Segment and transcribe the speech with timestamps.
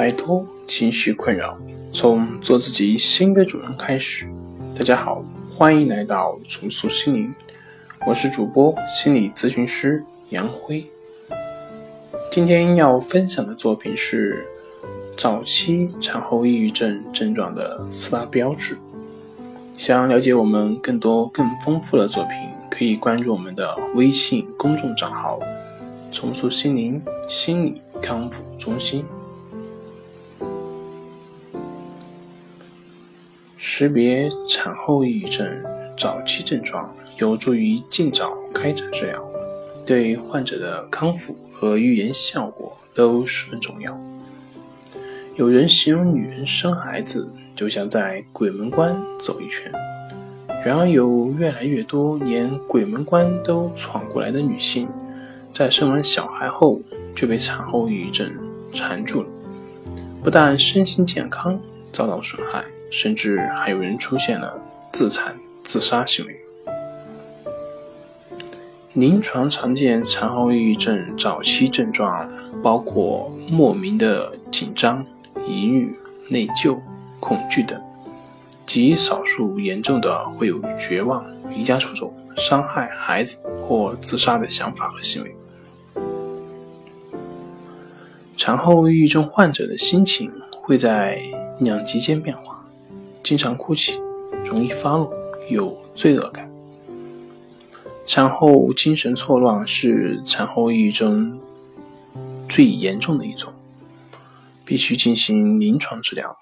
[0.00, 1.58] 摆脱情绪困扰，
[1.92, 4.26] 从做自己新的主人开始。
[4.74, 5.22] 大家好，
[5.54, 7.34] 欢迎来到重塑心灵，
[8.06, 10.86] 我是主播心理咨询师杨辉。
[12.30, 14.46] 今天要分享的作品是
[15.18, 18.78] 早期产后抑郁症症状的四大标志。
[19.76, 22.36] 想了解我们更多更丰富的作品，
[22.70, 25.38] 可以关注我们的微信公众账号
[26.10, 29.04] “重塑心灵心理康复中心”。
[33.80, 35.50] 识别产后抑郁症
[35.96, 39.24] 早期症状，有助于尽早开展治疗，
[39.86, 43.98] 对患者的康复和预言效果都十分重要。
[45.34, 47.26] 有人形容女人生孩子。
[47.56, 49.70] 就像在鬼门关走一圈，
[50.64, 54.88] 然而有越来越多连鬼门关都闯过来的女性，
[55.52, 56.80] 在生完小孩后
[57.14, 58.32] 就被产后抑郁症
[58.72, 59.28] 缠住了，
[60.24, 61.60] 不但身心健康
[61.92, 64.60] 遭到损害，甚至还有人出现了
[64.92, 66.40] 自残、自杀行为。
[68.94, 72.28] 临床常见产后抑郁症早期症状
[72.62, 75.06] 包括莫名的紧张、
[75.46, 75.96] 疑虑、
[76.28, 76.78] 内疚。
[77.22, 77.78] 恐惧等，
[78.64, 83.36] 极少数严重的会有绝望、离家出走、伤害孩子
[83.68, 85.36] 或自杀的想法和行为。
[88.38, 91.20] 产后抑郁症患者的心情会在
[91.58, 92.59] 两极间变化，
[93.22, 94.00] 经常哭泣，
[94.44, 95.10] 容易发怒，
[95.48, 96.48] 有罪恶感。
[98.06, 101.38] 产后精神错乱是产后抑郁症
[102.48, 103.52] 最严重的一种，
[104.64, 106.36] 必须进行临床治疗。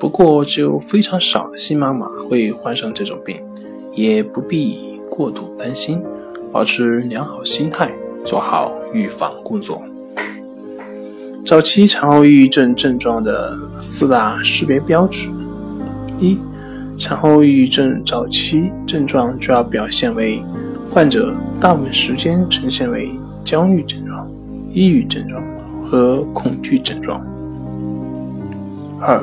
[0.00, 3.42] 不过，只有非常少的新妈妈会患上这种病，
[3.94, 6.02] 也不必过度担心，
[6.50, 7.92] 保持良好心态，
[8.24, 9.82] 做好预防工作。
[11.44, 15.28] 早期产后抑郁症症状的四大识别标志：
[16.22, 16.38] 一、
[16.96, 20.40] 产后抑郁症早期症状主要表现为
[20.88, 23.10] 患者大部分时间呈现为
[23.44, 24.30] 焦虑症状、
[24.72, 25.42] 抑郁症状
[25.84, 27.20] 和恐惧症状。
[29.00, 29.20] 二、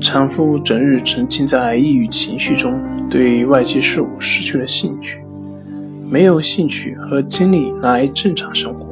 [0.00, 5.24] 产妇整日沉浸在抑郁情绪中，对外界事物失去了兴趣，
[6.10, 8.86] 没有兴趣和精力来正常生活，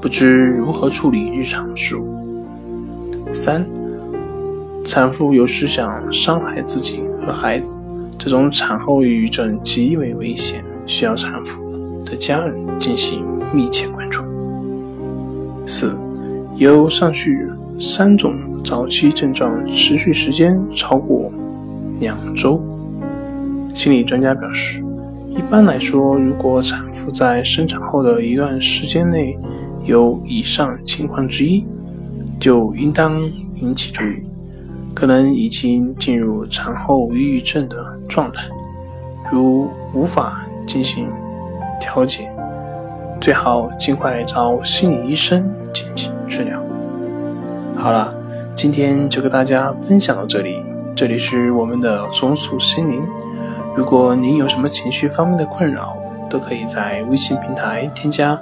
[0.00, 2.08] 不知如何处理日常事务。
[3.32, 3.64] 三、
[4.88, 7.76] 产妇有时想伤害自己和孩子，
[8.18, 13.22] 这种产后抑郁症极为危险，需要产妇的家人进行
[13.52, 14.22] 密切关注。
[15.66, 15.94] 四、
[16.56, 17.30] 有上述
[17.78, 18.34] 三种。
[18.64, 21.30] 早期症状持续时间超过
[22.00, 22.60] 两周，
[23.72, 24.84] 心理专家表示，
[25.30, 29.38] 一般来说，如果产妇在生产后的一段时间内
[29.84, 31.64] 有以上情况之一，
[32.38, 33.18] 就应当
[33.54, 34.22] 引起注意，
[34.94, 37.76] 可能已经进入产后抑郁症的
[38.08, 38.48] 状态，
[39.30, 41.08] 如无法进行
[41.80, 42.30] 调节，
[43.20, 46.60] 最好尽快找心理医生进行治疗。
[47.76, 48.14] 好了。
[48.58, 50.60] 今天就跟大家分享到这里，
[50.96, 53.00] 这里是我们的松鼠心灵。
[53.76, 55.96] 如果您有什么情绪方面的困扰，
[56.28, 58.36] 都可以在微信平台添加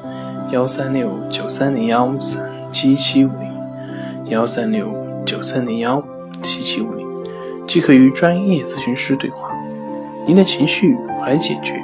[0.52, 2.42] 幺三六九三零幺三
[2.72, 4.88] 七七五零幺三六
[5.26, 6.02] 九三零幺
[6.42, 7.06] 七七五零，
[7.66, 9.50] 即可与专业咨询师对话，
[10.26, 11.80] 您的情绪我来解决。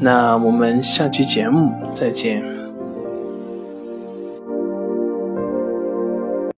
[0.00, 2.53] 那我们下期节目再见。